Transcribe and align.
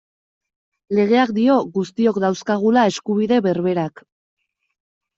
Legeak 0.99 1.35
dio 1.35 1.59
guztiok 1.77 2.19
dauzkagula 2.25 2.89
eskubide 2.95 3.41
berberak. 3.51 4.07